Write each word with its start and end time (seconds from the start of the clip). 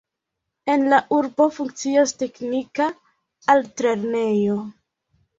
En 0.75 0.85
la 0.91 0.97
urbo 1.17 1.45
funkcias 1.57 2.13
teknika 2.21 2.87
altlernejo. 3.55 4.57